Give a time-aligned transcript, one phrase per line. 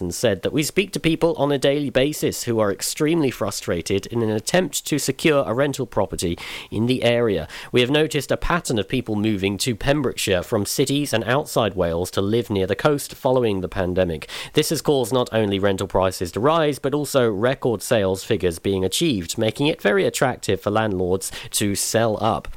[0.00, 4.06] spokesperson said that we speak to people on a daily basis who are extremely frustrated
[4.06, 6.38] in an attempt to secure a rental property
[6.70, 7.48] in the area.
[7.72, 12.10] We have noticed a pattern of people moving to Pembrokeshire from cities and outside Wales
[12.12, 14.28] to live near the coast following the pandemic.
[14.54, 18.84] This has caused not only rental prices to rise, but also record sales figures being
[18.84, 22.48] achieved, making it very attractive for landlords to sell up.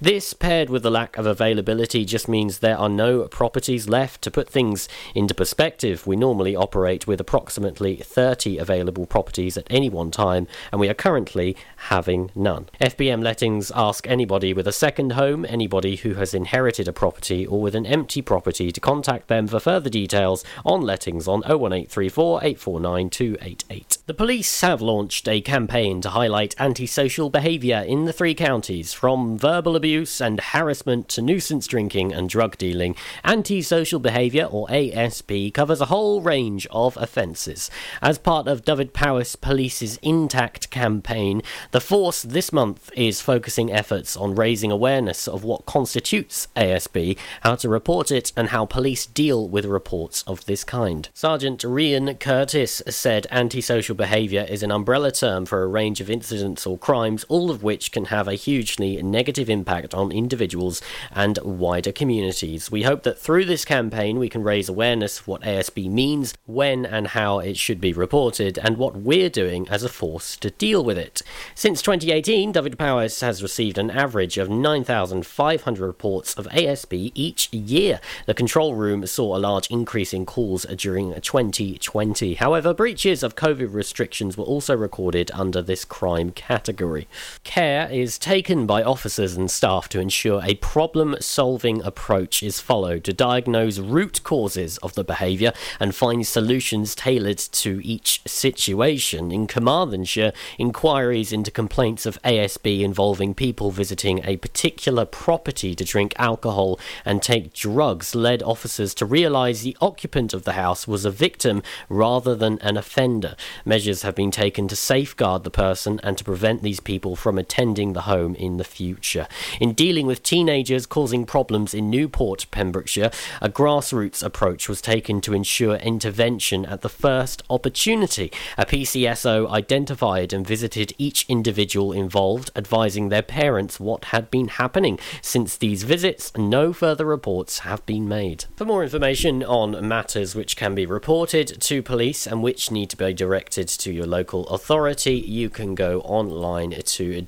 [0.00, 4.22] This, paired with the lack of availability, just means there are no properties left.
[4.22, 9.88] To put things into perspective, we normally operate with approximately 30 available properties at any
[9.88, 11.56] one time, and we are currently
[11.88, 12.68] having none.
[12.80, 17.60] FBM Lettings ask anybody with a second home, anybody who has inherited a property, or
[17.60, 23.10] with an empty property to contact them for further details on lettings on 01834 849
[23.10, 23.98] 288.
[24.06, 29.38] The police have launched a campaign to highlight antisocial behaviour in the three counties, from
[29.38, 35.54] verbal verbal abuse and harassment to nuisance drinking and drug dealing, antisocial behaviour, or ASB,
[35.54, 37.70] covers a whole range of offences.
[38.02, 44.34] As part of Dyfed-Powys Police's Intact campaign, the force this month is focusing efforts on
[44.34, 49.64] raising awareness of what constitutes ASB, how to report it, and how police deal with
[49.64, 51.08] reports of this kind.
[51.14, 56.66] Sergeant Rian Curtis said antisocial behaviour is an umbrella term for a range of incidents
[56.66, 61.92] or crimes, all of which can have a hugely negative impact on individuals and wider
[61.92, 62.72] communities.
[62.72, 66.84] We hope that through this campaign we can raise awareness of what ASB means, when
[66.84, 70.82] and how it should be reported, and what we're doing as a force to deal
[70.82, 71.22] with it.
[71.54, 78.00] Since 2018, Dyfed-Powys has received an average of 9,500 reports of ASB each year.
[78.26, 82.34] The control room saw a large increase in calls during 2020.
[82.34, 87.06] However, breaches of COVID restrictions were also recorded under this crime category.
[87.44, 93.04] Care is taken by officers and staff to ensure a problem solving approach is followed
[93.04, 99.32] to diagnose root causes of the behaviour and find solutions tailored to each situation.
[99.32, 106.14] In Carmarthenshire, inquiries into complaints of ASB involving people visiting a particular property to drink
[106.18, 111.10] alcohol and take drugs led officers to realise the occupant of the house was a
[111.10, 113.36] victim rather than an offender.
[113.64, 117.92] Measures have been taken to safeguard the person and to prevent these people from attending
[117.92, 119.21] the home in the future.
[119.60, 123.10] In dealing with teenagers causing problems in Newport, Pembrokeshire,
[123.40, 128.32] a grassroots approach was taken to ensure intervention at the first opportunity.
[128.58, 134.98] A PCSO identified and visited each individual involved, advising their parents what had been happening.
[135.20, 138.44] Since these visits, no further reports have been made.
[138.56, 142.96] For more information on matters which can be reported to police and which need to
[142.96, 147.22] be directed to your local authority, you can go online to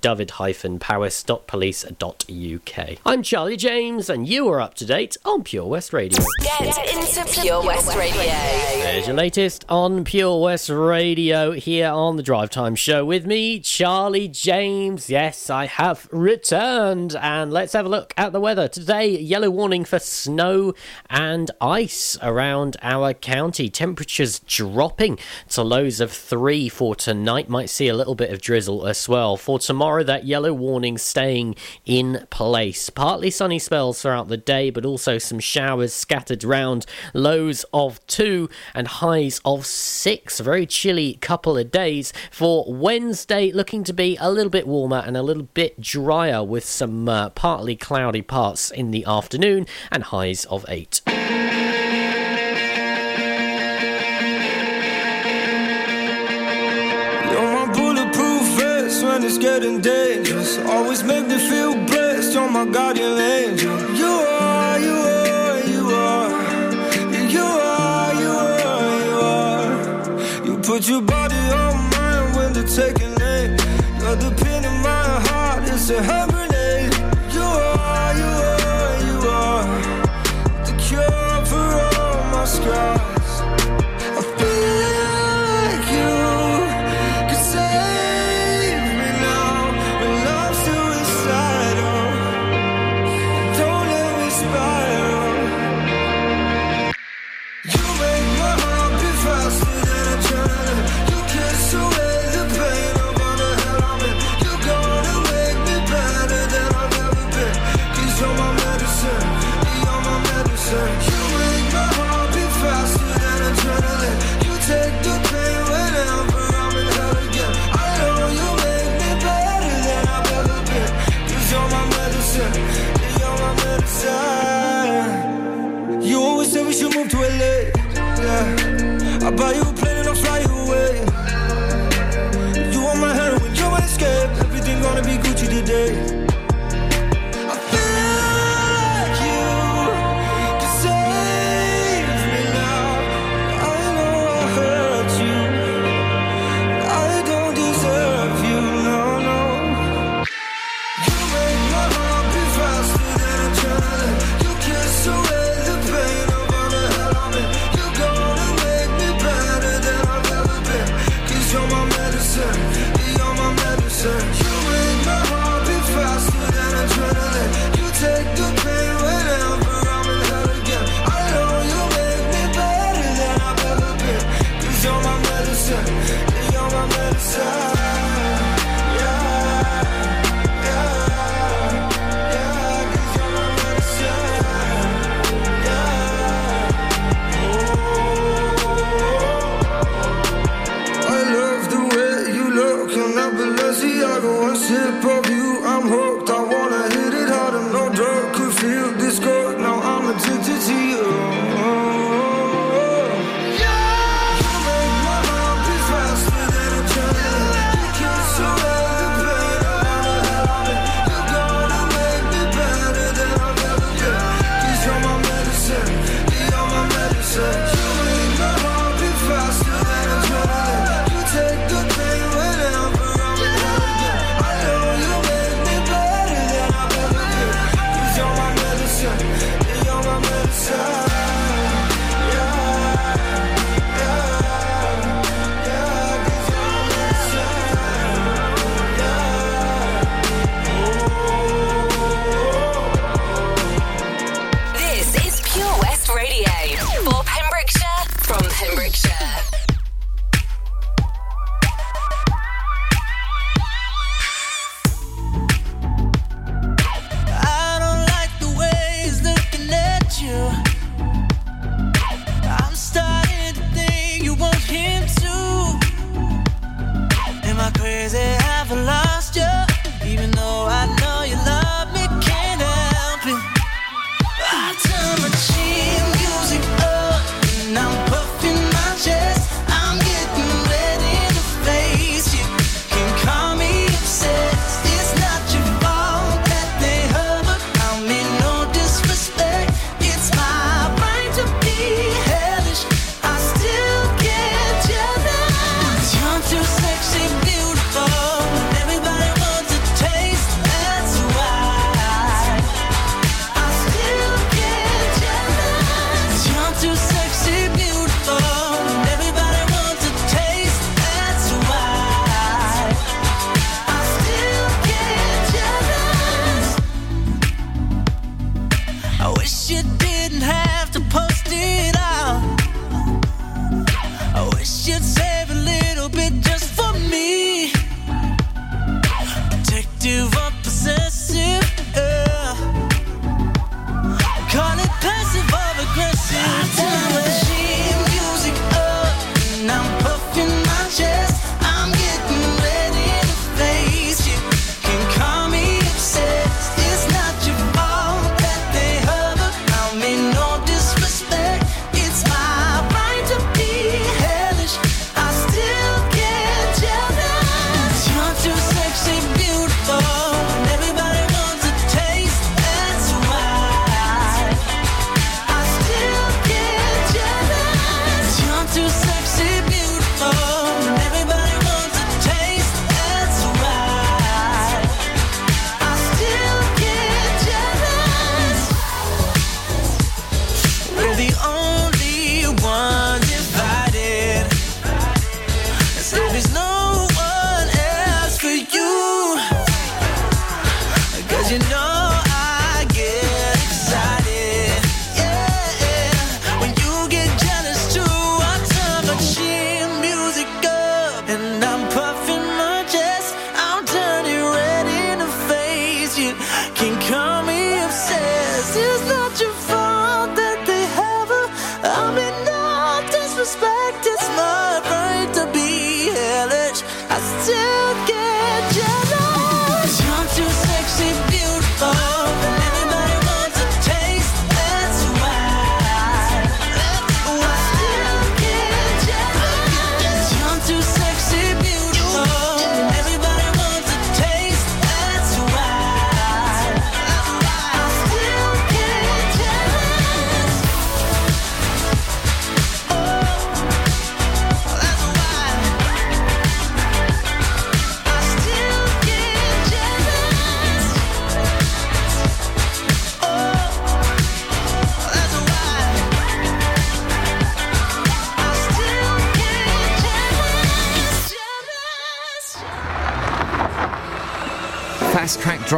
[1.84, 2.98] dyfed-powys.police.uk.
[3.04, 6.18] I'm Charlie James, and you are up to date on Pure West Radio.
[6.40, 8.22] Get into Pure West Radio.
[8.22, 13.60] There's your latest on Pure West Radio here on the Drive Time Show with me,
[13.60, 15.10] Charlie James.
[15.10, 18.68] Yes, I have returned, and let's have a look at the weather.
[18.68, 20.74] Today, yellow warning for snow
[21.10, 23.68] and ice around our county.
[23.68, 25.18] Temperatures dropping
[25.50, 27.48] to lows of three for tonight.
[27.48, 29.36] Might see a little bit of drizzle as well.
[29.36, 32.90] For tomorrow, that yellow warning staying in place.
[32.90, 36.86] Partly sunny spells throughout the day, but also some showers scattered round.
[37.12, 40.40] Lows of two and highs of six.
[40.40, 42.12] A very chilly couple of days.
[42.30, 46.64] For Wednesday, looking to be a little bit warmer and a little bit drier with
[46.64, 51.00] some uh, partly cloudy parts in the afternoon and highs of eight.
[57.30, 60.58] You're my bulletproof vest when it's getting dangerous.
[60.58, 61.63] Always make me feel
[62.54, 63.76] my guardian angel.
[63.96, 66.28] You are, you are, you are.
[67.36, 68.32] You are, you
[68.70, 70.46] are, you are.
[70.46, 73.50] You put your body on mine when they're taking aim.
[73.98, 75.64] You're the pin in my heart.
[75.64, 76.33] It's a hand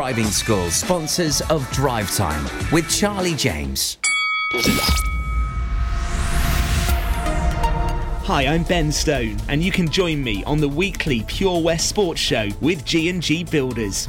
[0.06, 3.98] Driving School, sponsors of Drive Time with Charlie James.
[8.22, 12.20] Hi, I'm Ben Stone, and you can join me on the weekly Pure West Sports
[12.20, 14.08] Show with G&G Builders.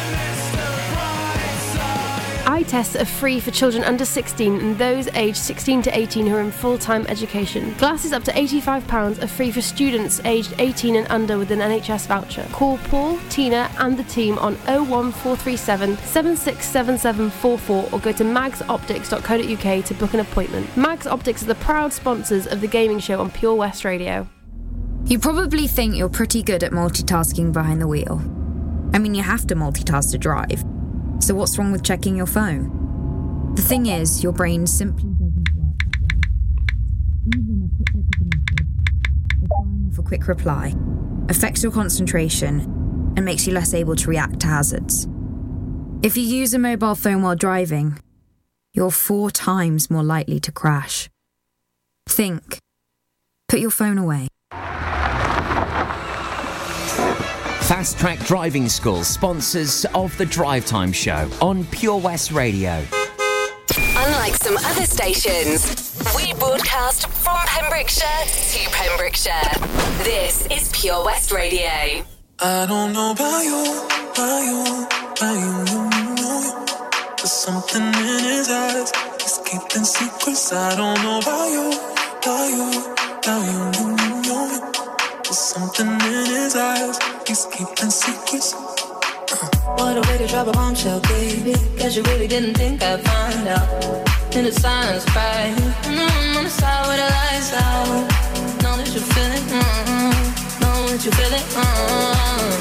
[2.61, 6.35] Eye tests are free for children under 16 and those aged 16 to 18 who
[6.35, 7.73] are in full time education.
[7.79, 12.05] Glasses up to £85 are free for students aged 18 and under with an NHS
[12.05, 12.47] voucher.
[12.51, 20.13] Call Paul, Tina, and the team on 01437 767744 or go to magsoptics.co.uk to book
[20.13, 20.77] an appointment.
[20.77, 24.27] Mags Optics are the proud sponsors of the gaming show on Pure West Radio.
[25.05, 28.21] You probably think you're pretty good at multitasking behind the wheel.
[28.93, 30.63] I mean, you have to multitask to drive.
[31.21, 33.53] So, what's wrong with checking your phone?
[33.53, 35.75] The thing is, your brain simply doesn't work
[37.27, 38.67] Even a quick look at a message,
[39.43, 40.73] or firing off a quick reply,
[41.29, 45.07] affects your concentration and makes you less able to react to hazards.
[46.01, 47.99] If you use a mobile phone while driving,
[48.73, 51.07] you're four times more likely to crash.
[52.09, 52.57] Think.
[53.47, 54.27] Put your phone away.
[57.71, 62.83] Fast Track Driving School, sponsors of the Drive Time Show on Pure West Radio.
[63.95, 70.03] Unlike some other stations, we broadcast from Pembrokeshire to Pembrokeshire.
[70.03, 72.03] This is Pure West Radio.
[72.41, 75.87] I don't know about you, about you, about you, you,
[76.17, 76.65] you.
[77.15, 78.91] There's something in his eyes.
[79.21, 80.51] He's keeping secrets.
[80.51, 81.71] I don't know about you,
[82.17, 82.83] about you,
[83.17, 84.70] about you, you, you.
[85.31, 86.99] There's something in his eyes.
[87.25, 88.51] He's keeping secrets.
[89.77, 91.53] What a way to drop a bombshell, baby.
[91.79, 94.35] Cause you really didn't think I'd find out.
[94.35, 95.55] In the silence, right?
[95.85, 98.61] And I'm on the side where the lights out.
[98.61, 102.60] Know that you feel it, mm Know that you feel it, mm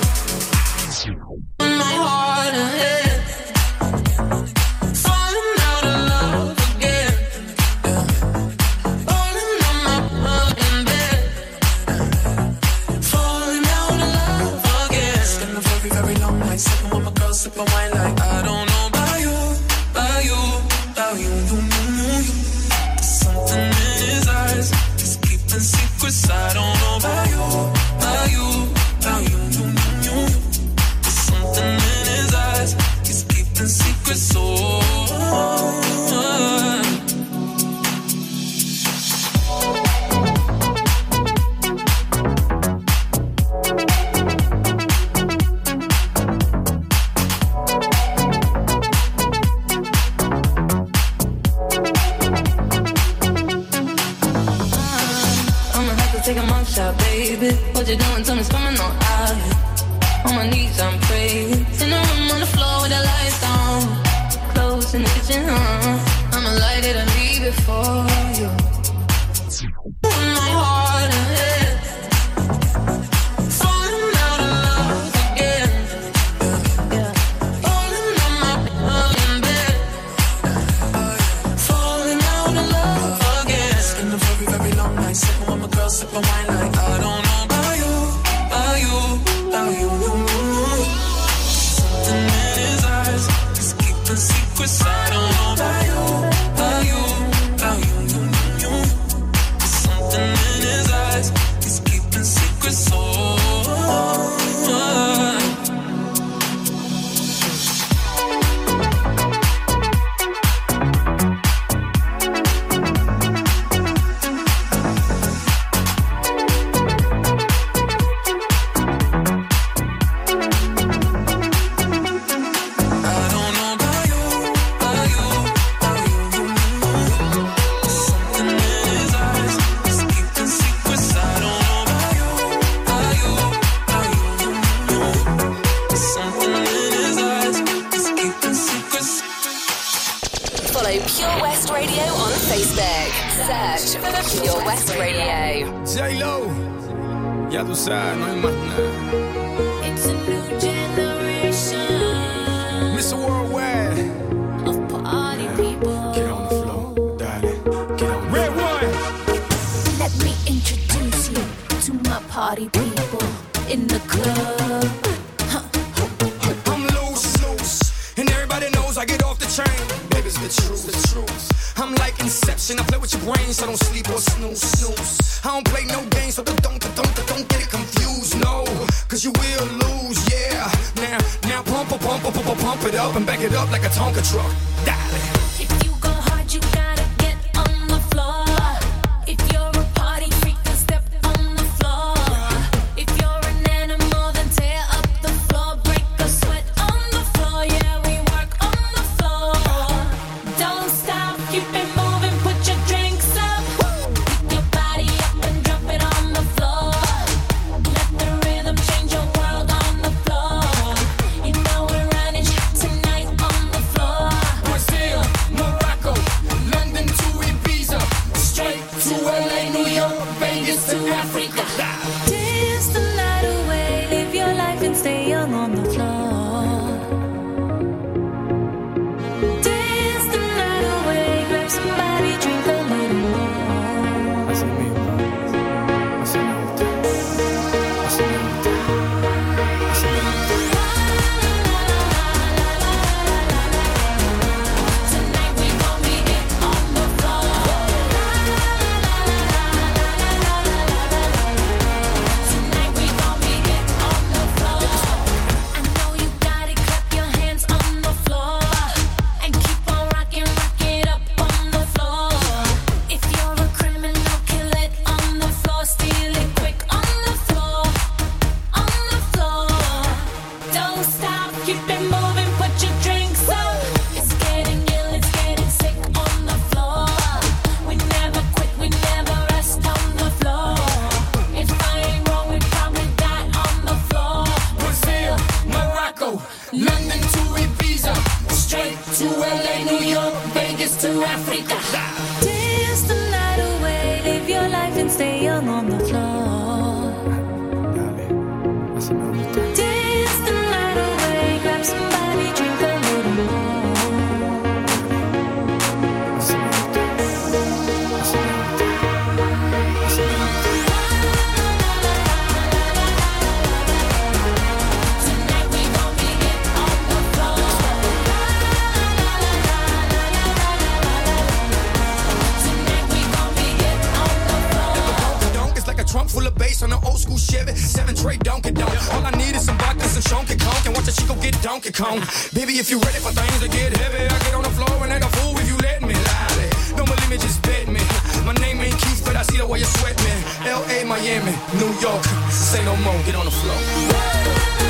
[328.31, 328.97] straight Donkey Kong.
[329.13, 331.93] All I need is some vodka, some chunky Kong, and watch a chico get Donkey
[331.93, 332.21] Kong.
[332.55, 335.13] Baby, if you ready for things to get heavy, I get on the floor and
[335.13, 336.15] act a fool if you let me.
[336.15, 336.71] Lie.
[336.97, 338.01] Don't believe me, just bet me.
[338.47, 340.33] My name ain't Keith, but I see the way you sweat me.
[340.69, 344.90] L.A., Miami, New York, say no more, get on the floor.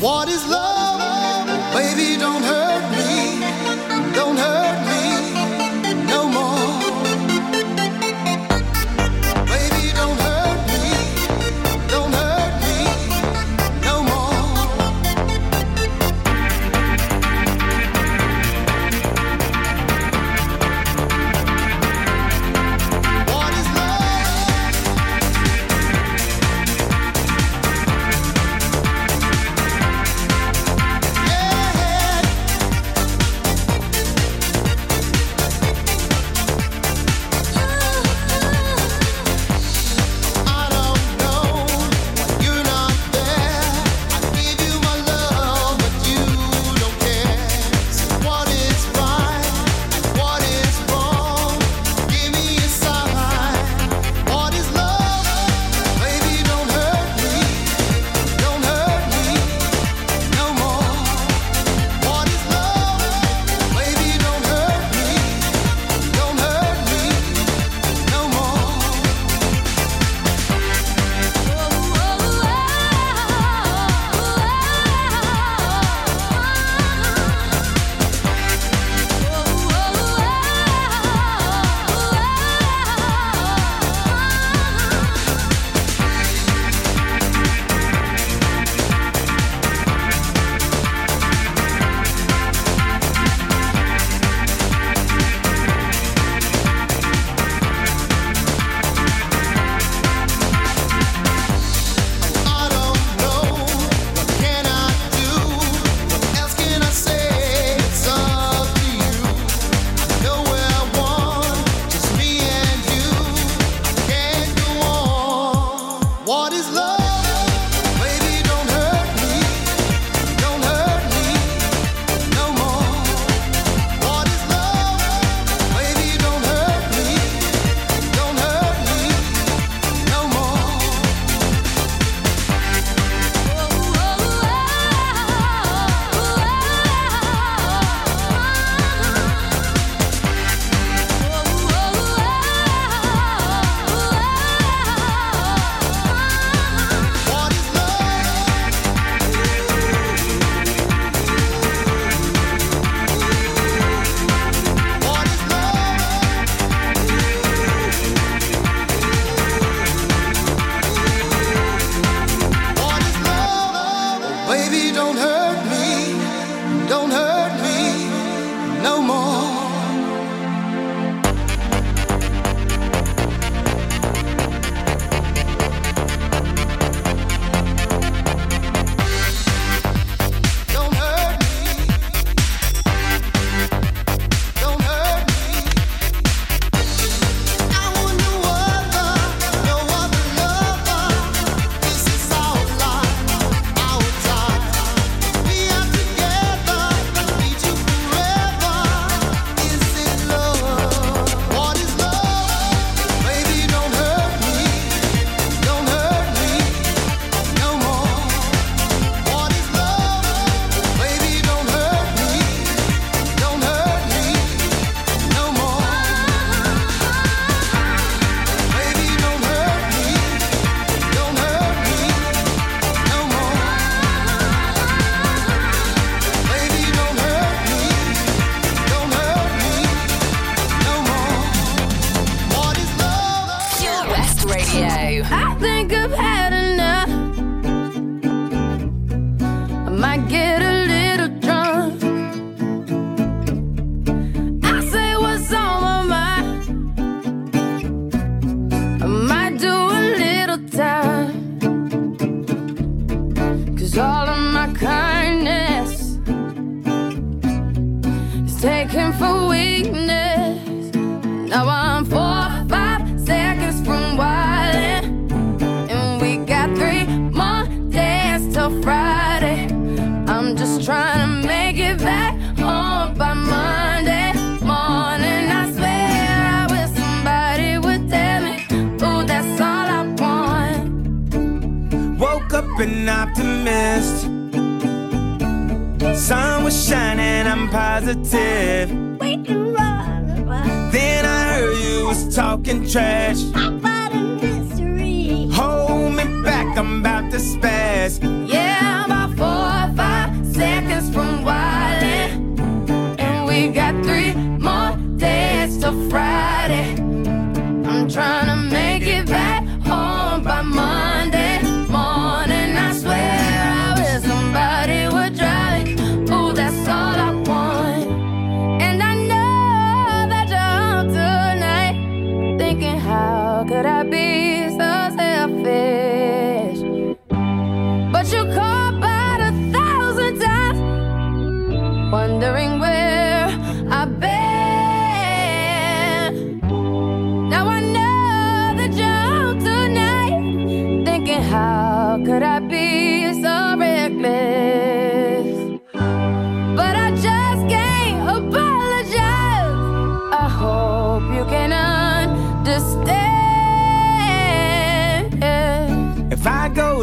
[0.00, 0.65] What is love?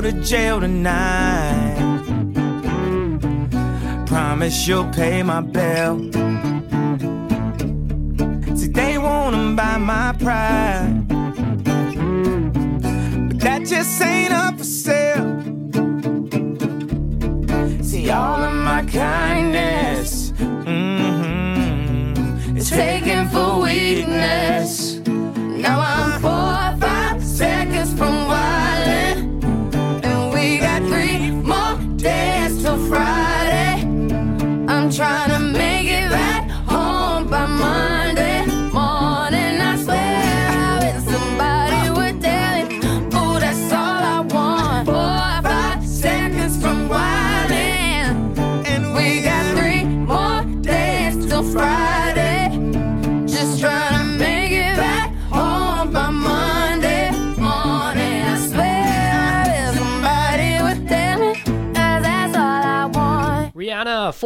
[0.03, 1.77] To jail tonight,
[4.05, 6.11] promise you'll pay my bill.
[8.57, 11.07] See, they wanna buy my pride,
[13.29, 15.41] but that just ain't up for sale.
[17.81, 20.33] See, all of my kindness
[20.65, 20.97] mhm,
[22.57, 24.99] is taken for weakness.
[25.65, 26.12] Now I'm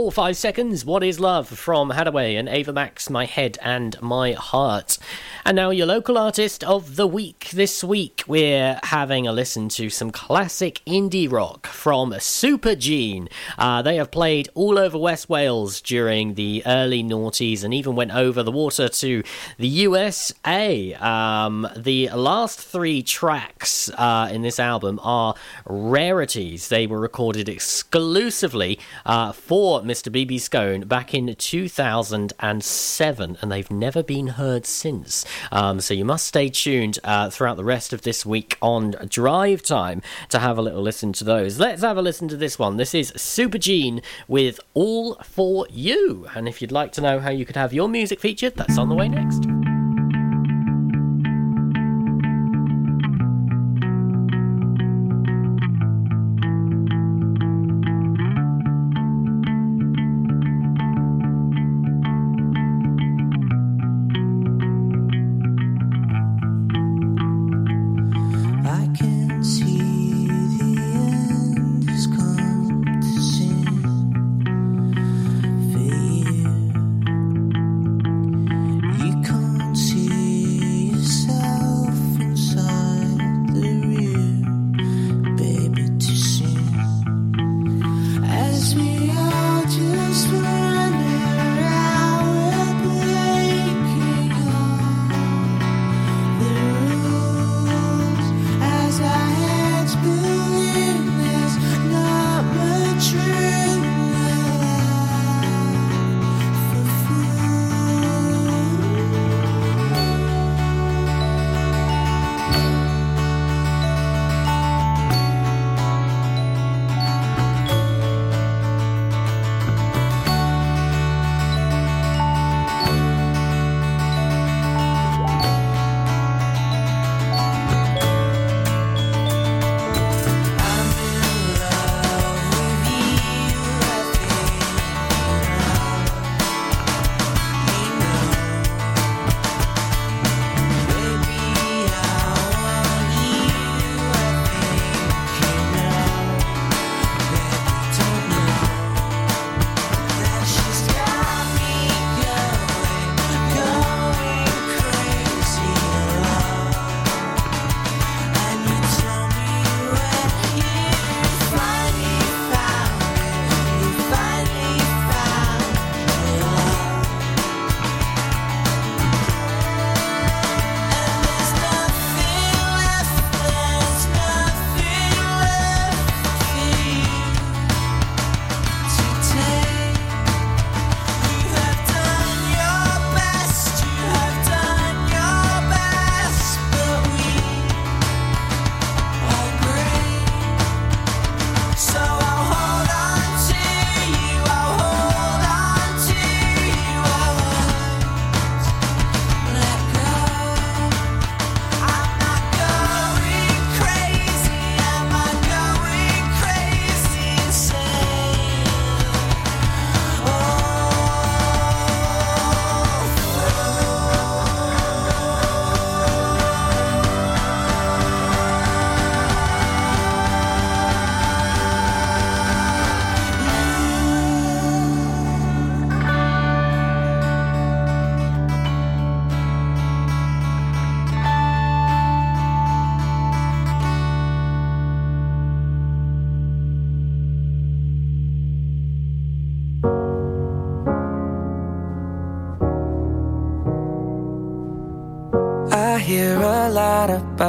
[0.08, 0.86] four five seconds.
[0.86, 3.10] What is love from Hadaway and Ava Max?
[3.10, 4.98] My head and my heart.
[5.48, 7.52] And now your local artist of the week.
[7.54, 13.30] This week we're having a listen to some classic indie rock from Super Gene.
[13.58, 18.14] Uh, they have played all over West Wales during the early noughties and even went
[18.14, 19.24] over the water to
[19.58, 20.94] the USA.
[20.96, 25.34] Um, the last three tracks uh, in this album are
[25.66, 26.68] rarities.
[26.68, 30.12] They were recorded exclusively uh, for Mr.
[30.12, 35.26] BB Scone back in 2007, and they've never been heard since.
[35.52, 39.62] Um, so you must stay tuned uh, throughout the rest of this week on Drive
[39.62, 41.60] Time to have a little listen to those.
[41.60, 42.78] Let's have a listen to this one.
[42.78, 46.28] This is Super Gene with All For You.
[46.36, 48.90] And if you'd like to know how you could have your music featured, that's on
[48.90, 49.57] the way next.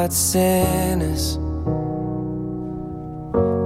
[0.09, 1.37] About sinners.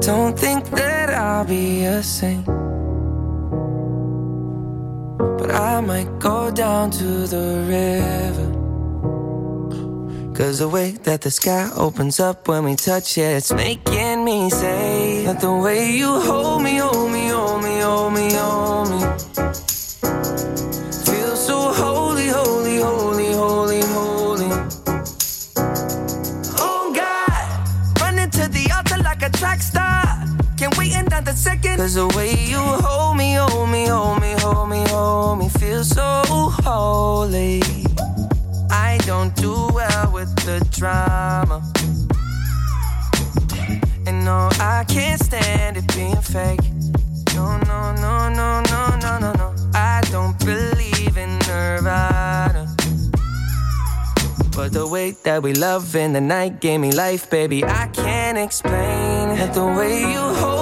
[0.05, 2.47] Don't think that I'll be a saint.
[5.39, 8.49] But I might go down to the river.
[10.35, 14.51] Cause the way that the sky opens up when we touch it, it's making me
[14.51, 17.02] say that the way you hold me, hold
[31.83, 35.83] Cause the way you hold me, hold me, hold me, hold me, hold me, feel
[35.83, 36.23] so
[36.63, 37.61] holy.
[38.71, 41.61] I don't do well with the drama.
[44.07, 46.63] And no, I can't stand it being fake.
[47.35, 49.55] No, no, no, no, no, no, no, no.
[49.75, 52.73] I don't believe in Nirvana.
[54.55, 57.65] But the way that we love in the night gave me life, baby.
[57.65, 60.62] I can't explain that the way you hold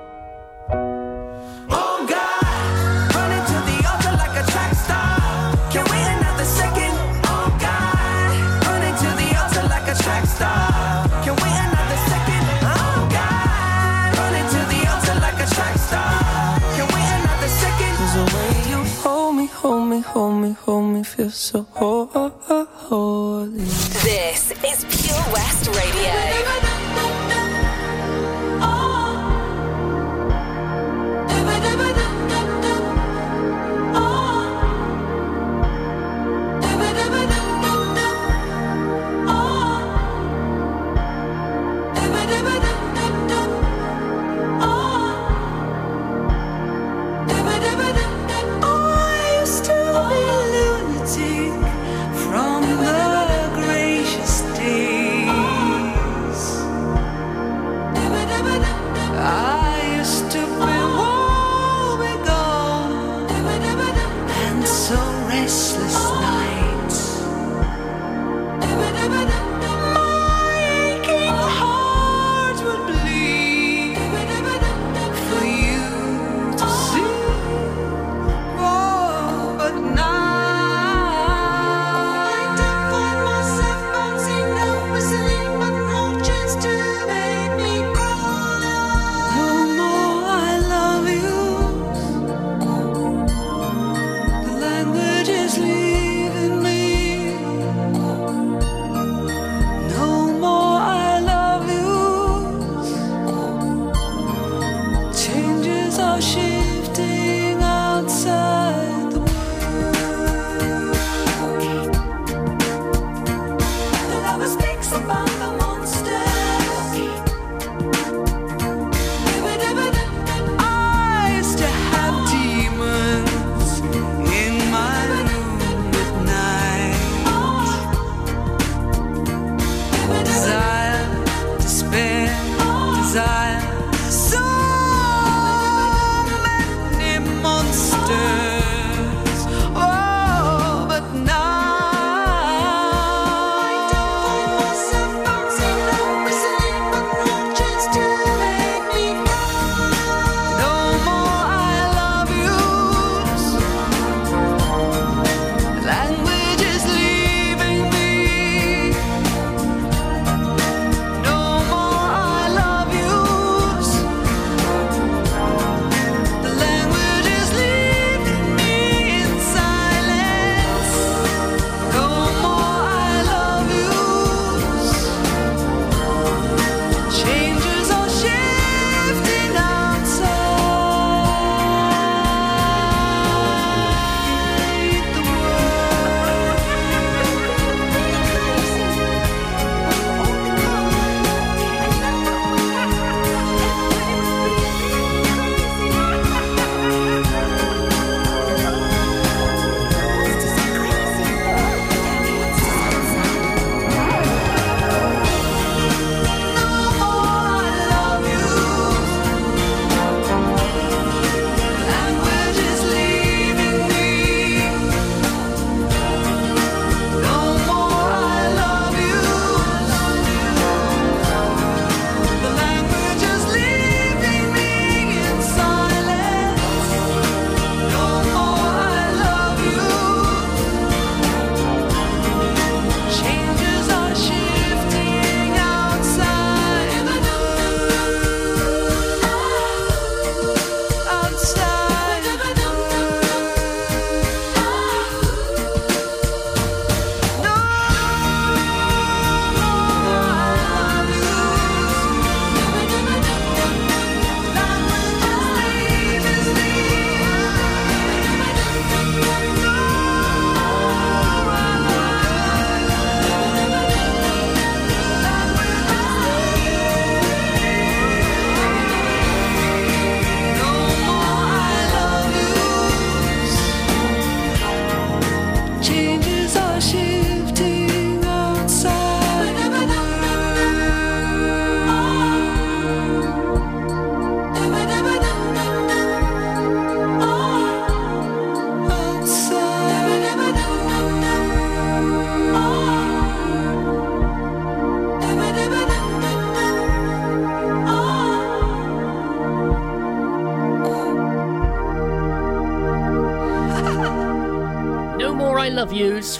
[21.51, 23.57] So holy.
[23.57, 26.60] This is Pure West Radio.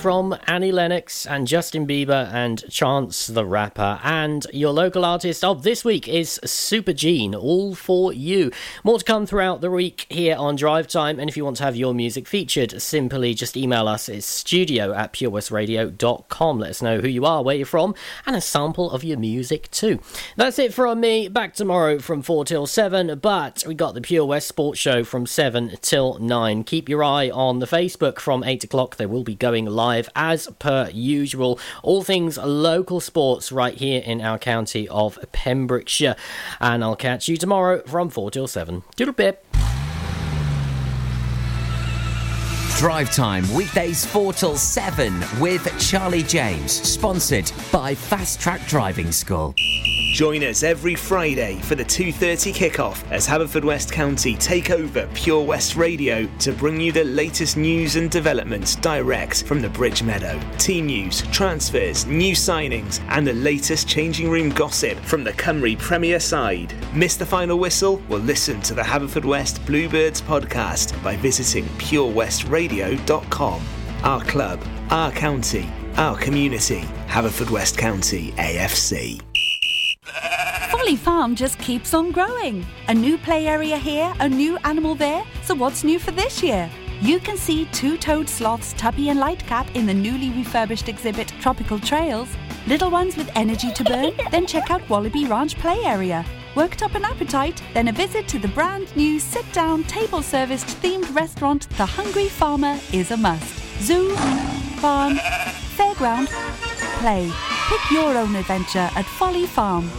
[0.02, 4.00] From Annie Lennox and Justin Bieber and Chance the Rapper.
[4.04, 8.52] And your local artist of this week is Super Gene, all for you.
[8.84, 11.20] More to come throughout the week here on Drive Time.
[11.20, 14.10] And if you want to have your music featured, simply just email us.
[14.10, 16.60] It's studio at purewestradio.com.
[16.60, 17.94] Let us know who you are, where you're from,
[18.26, 20.00] and a sample of your music too.
[20.36, 21.28] That's it from me.
[21.28, 23.20] Back tomorrow from 4 till 7.
[23.20, 26.64] But we got the Pure West Sports Show from 7 till 9.
[26.64, 28.96] Keep your eye on the Facebook from 8 o'clock.
[28.96, 31.60] They will be going live as per usual.
[31.84, 36.16] All things local sports right here in our county of Pembrokeshire.
[36.60, 38.84] And I'll catch you tomorrow from 4 till 7.
[38.96, 39.46] Doodle bip.
[42.82, 49.54] Drive Time, weekdays 4 till 7 with Charlie James, sponsored by Fast Track Driving School.
[50.14, 55.78] Join us every Friday for the 2:30 kickoff as Haverfordwest County take over Pure West
[55.78, 60.38] Radio to bring you the latest news and developments direct from the Bridge Meadow.
[60.58, 66.20] Team news, transfers, new signings, and the latest changing room gossip from the Cymru Premier
[66.20, 66.74] side.
[66.94, 68.02] Miss the final whistle?
[68.10, 71.66] Well, listen to the Haverfordwest Bluebirds podcast by visiting
[72.72, 73.62] purewestradio.com.
[74.04, 76.82] Our club, our county, our community.
[77.08, 79.22] Haverfordwest County AFC.
[80.72, 82.66] Folly Farm just keeps on growing.
[82.88, 85.24] A new play area here, a new animal there.
[85.44, 86.70] So what's new for this year?
[87.02, 92.30] You can see two-toed sloths Tuppy and Lightcap in the newly refurbished exhibit Tropical Trails.
[92.68, 94.14] Little ones with energy to burn?
[94.32, 96.26] then check out Wallaby Ranch play area.
[96.56, 97.62] Worked up an appetite?
[97.74, 103.12] Then a visit to the brand new sit-down, table-serviced themed restaurant The Hungry Farmer is
[103.12, 103.82] a must.
[103.82, 104.14] Zoo,
[104.82, 105.16] farm,
[105.78, 106.28] fairground,
[107.00, 107.32] play.
[107.70, 109.90] Pick your own adventure at Folly Farm.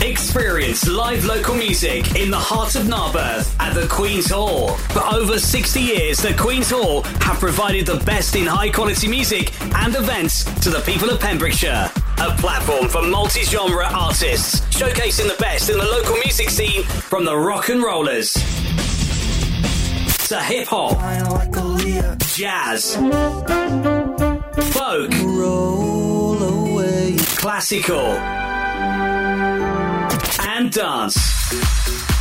[0.00, 4.68] Experience live local music in the heart of Narberth at the Queen's Hall.
[4.68, 9.52] For over 60 years, the Queen's Hall have provided the best in high quality music
[9.76, 11.90] and events to the people of Pembrokeshire.
[12.22, 17.24] A platform for multi genre artists, showcasing the best in the local music scene from
[17.24, 18.32] the rock and rollers
[20.28, 21.00] to hip hop,
[22.36, 22.94] jazz,
[24.72, 25.10] folk,
[27.40, 28.12] classical
[30.46, 32.11] and dance.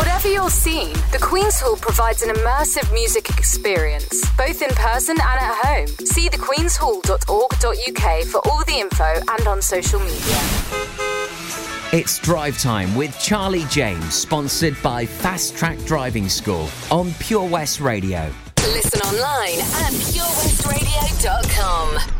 [0.00, 5.20] Whatever your scene, the Queen's Hall provides an immersive music experience, both in person and
[5.20, 5.88] at home.
[6.06, 10.40] See thequeenshall.org.uk for all the info and on social media.
[11.92, 17.80] It's Drive Time with Charlie James, sponsored by Fast Track Driving School on Pure West
[17.80, 18.32] Radio.
[18.72, 22.19] Listen online at purewestradio.com.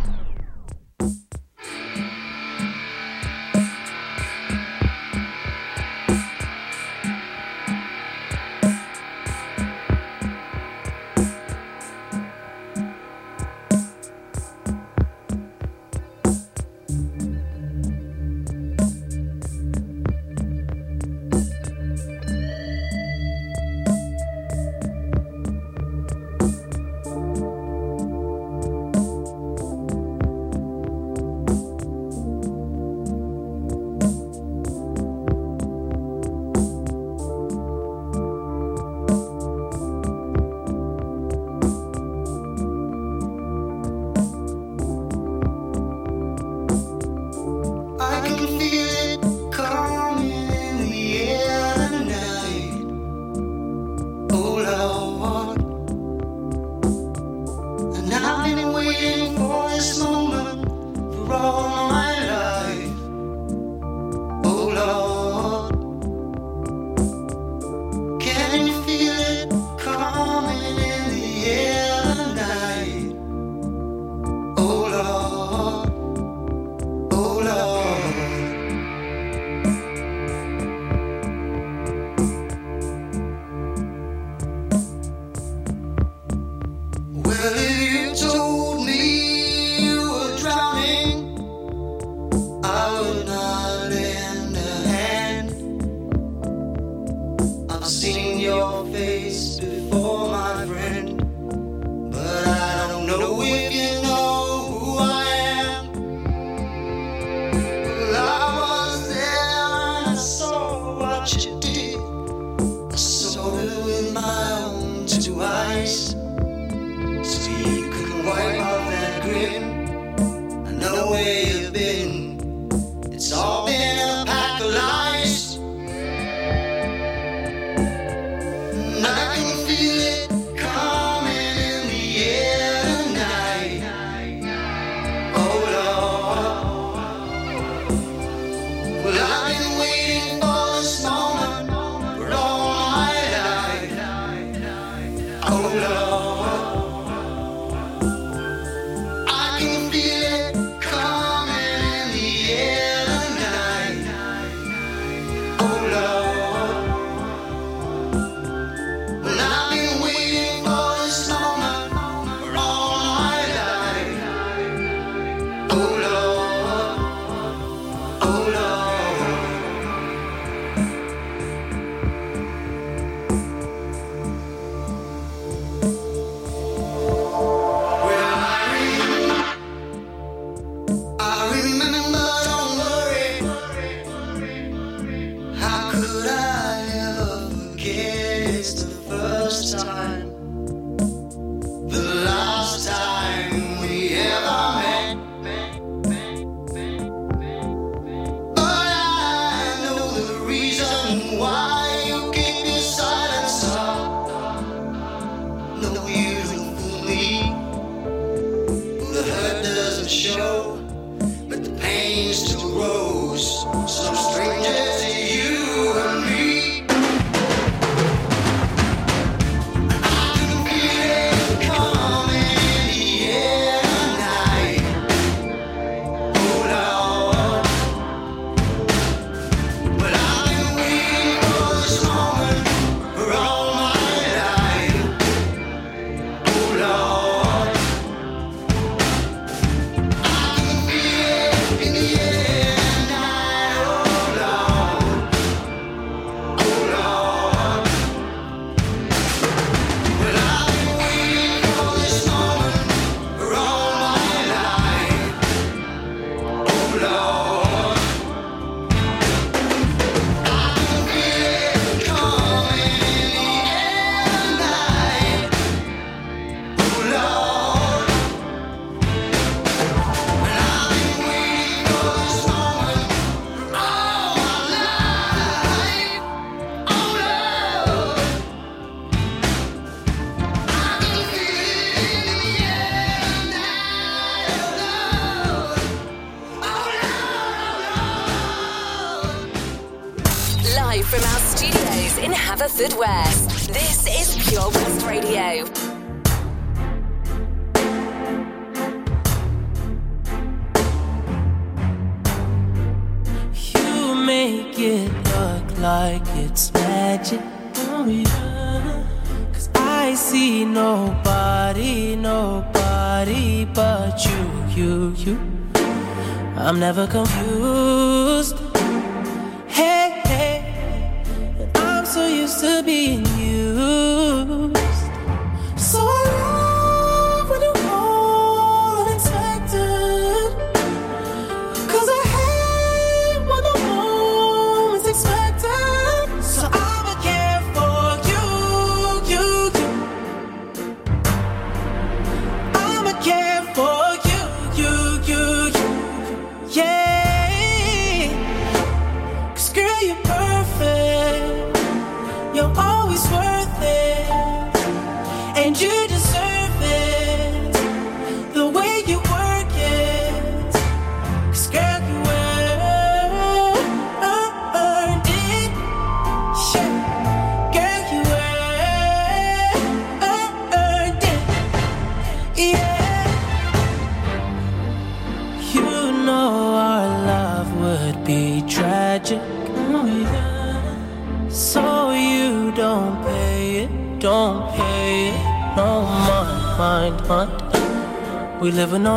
[388.60, 389.16] We live in no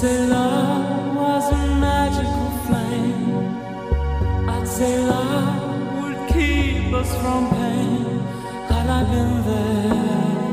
[0.00, 4.48] say love was a magical flame.
[4.48, 8.20] I'd say love would keep us from pain.
[8.70, 10.52] Had I been there,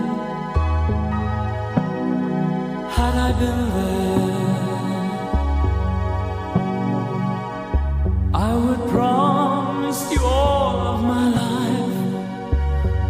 [2.98, 4.36] had I been there,
[8.34, 12.00] I would promise you all of my life.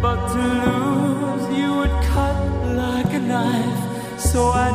[0.02, 2.38] But to lose you would cut
[2.84, 3.82] like a knife.
[4.18, 4.65] So I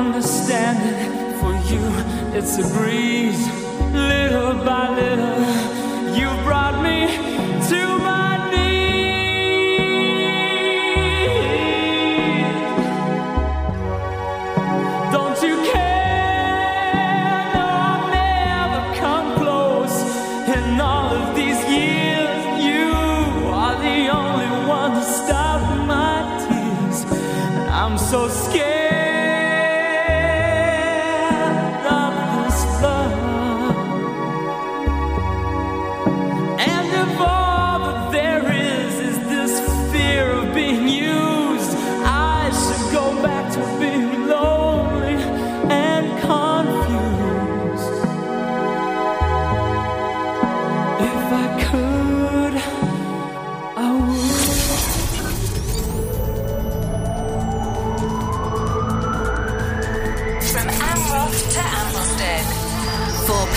[0.00, 1.20] understand it.
[1.40, 1.84] For you,
[2.36, 3.42] it's a breeze.
[3.92, 5.44] Little by little,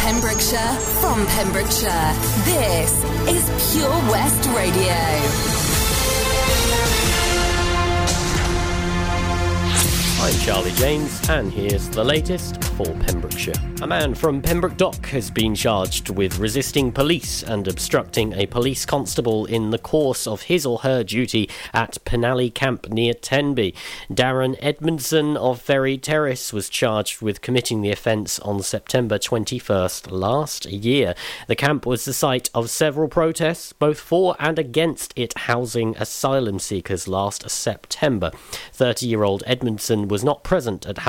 [0.03, 2.91] Pembrokeshire, from Pembrokeshire, this
[3.25, 4.93] is Pure West Radio.
[10.21, 13.53] I'm Charlie James, and here's the latest for Pembrokeshire.
[13.81, 18.85] A man from Pembroke Dock has been charged with resisting police and obstructing a police
[18.85, 23.75] constable in the course of his or her duty at Penally Camp near Tenby.
[24.09, 30.65] Darren Edmondson of Ferry Terrace was charged with committing the offence on September 21st last
[30.65, 31.13] year.
[31.47, 36.57] The camp was the site of several protests, both for and against it housing asylum
[36.57, 38.31] seekers last September.
[38.71, 40.99] 30 year old Edmondson was not present at